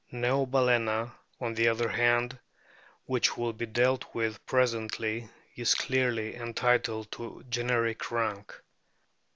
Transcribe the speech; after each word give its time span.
Neobalcena, 0.11 1.11
on 1.39 1.53
the 1.53 1.67
other 1.67 1.89
hand, 1.89 2.39
which 3.05 3.37
will 3.37 3.53
be 3.53 3.67
dealt 3.67 4.15
with 4.15 4.43
presently, 4.47 5.29
is 5.55 5.75
clearly 5.75 6.33
entitled 6.35 7.11
to 7.11 7.45
generic 7.51 8.09
rank. 8.09 8.63